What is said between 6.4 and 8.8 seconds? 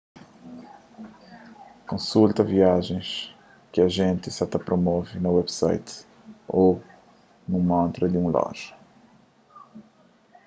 ô nun montra di un loja